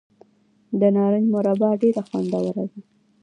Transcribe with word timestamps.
د 0.79 0.81
نارنج 0.95 1.25
مربا 1.33 1.69
ډیره 1.81 2.01
خوندوره 2.09 2.51
ده. 2.69 2.79